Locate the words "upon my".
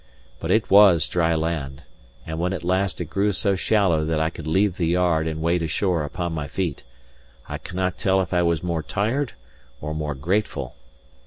6.03-6.47